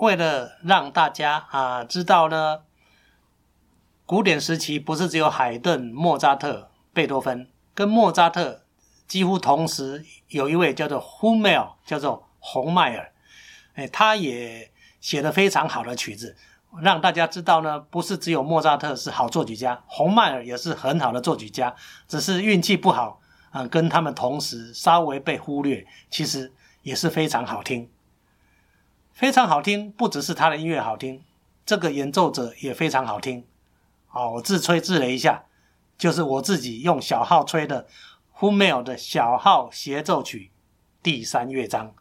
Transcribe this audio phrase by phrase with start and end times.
[0.00, 2.62] 为了让大家啊知道呢，
[4.06, 8.62] 古典时期不是只有海顿、莫扎特、贝多芬，跟莫扎特
[9.06, 13.12] 几乎同时有一位叫做 Hummel，叫做红迈尔，
[13.74, 14.70] 哎，他也
[15.02, 16.34] 写了非常好的曲子，
[16.80, 21.76] 让大家知道呢，不是只有莫扎特是好作曲家，红迈尔也是很好的作曲家，
[22.08, 23.20] 只是运气不好
[23.50, 27.90] 啊，跟他们同时稍微被忽略，其实也是非常好听。
[29.20, 31.22] 非常好听，不只是他的音乐好听，
[31.66, 33.44] 这个演奏者也非常好听。
[34.12, 35.44] 哦，我自吹自擂一下，
[35.98, 37.86] 就是我自己用小号吹的
[38.38, 40.52] Hummel 的小号协奏曲
[41.02, 41.94] 第三乐章。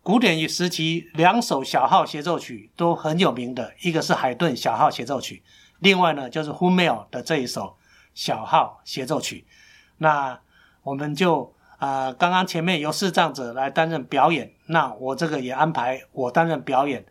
[0.00, 5.42] 古典与时期两首小号协奏曲都很有名的，一个是海顿小号协奏曲，
[5.80, 7.76] 另外呢就是 Hummel 的这一首
[8.14, 9.44] 小号协奏曲。
[9.96, 10.40] 那
[10.84, 11.55] 我们就。
[11.78, 17.04] 啊，刚刚前面由视障者来担任表演，那我这个也安排我担任表演。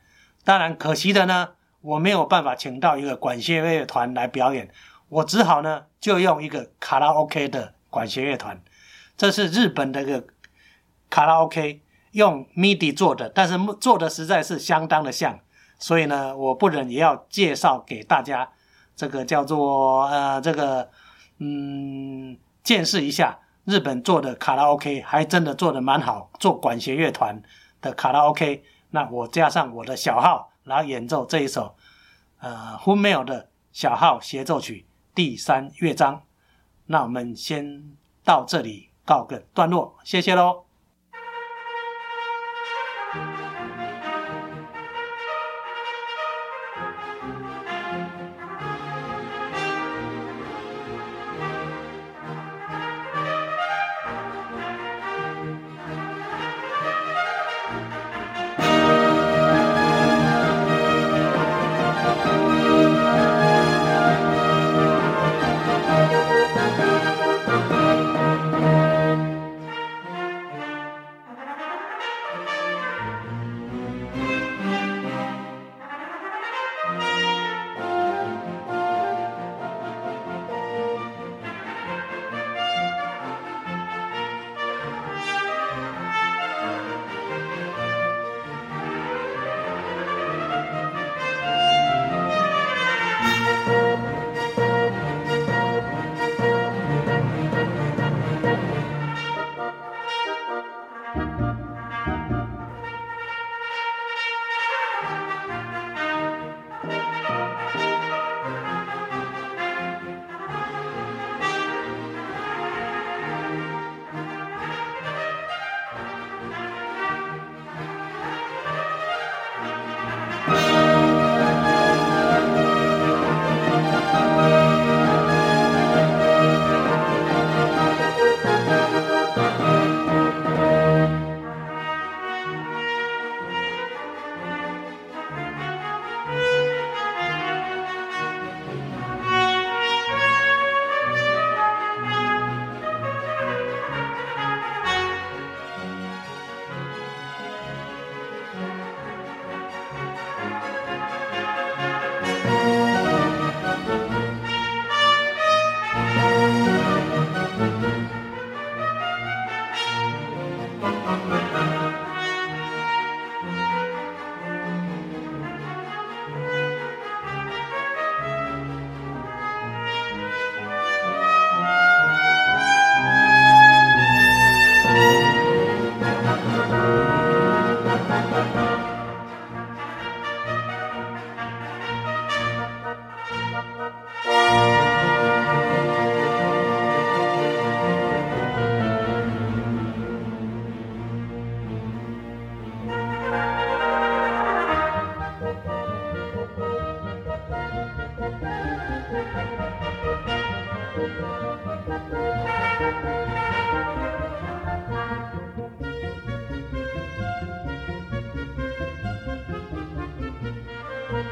[0.44, 1.50] 当然，可惜的呢，
[1.82, 4.72] 我没有办法请到一个管弦乐团来表演，
[5.10, 8.60] 我只好呢就用一个卡拉 OK 的管弦乐团。
[9.16, 10.26] 这是日本的一个
[11.10, 15.40] 卡拉 OK，用 MIDI 做的，但是做的实在是相当的像，
[15.78, 18.50] 所以呢，我不忍也要介绍给大家，
[18.96, 20.90] 这个叫做呃这个
[21.38, 23.40] 嗯见识一下。
[23.66, 27.42] 日本做的卡拉 OK 还真的做的蛮好，做管弦乐团
[27.82, 31.76] 的卡拉 OK，那我加上我的小号，然后演奏这一首，
[32.40, 36.22] 呃，Hummel 的小号协奏曲第三乐章，
[36.86, 37.84] 那我们先
[38.24, 40.66] 到这里告个段落，谢谢喽。